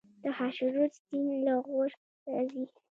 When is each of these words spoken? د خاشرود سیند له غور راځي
د 0.23 0.25
خاشرود 0.37 0.91
سیند 1.05 1.31
له 1.45 1.53
غور 1.67 1.89
راځي 2.31 2.63